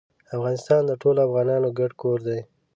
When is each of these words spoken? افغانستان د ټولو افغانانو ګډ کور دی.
افغانستان 0.35 0.81
د 0.85 0.91
ټولو 1.01 1.19
افغانانو 1.27 1.75
ګډ 1.79 1.91
کور 2.01 2.17
دی. 2.27 2.39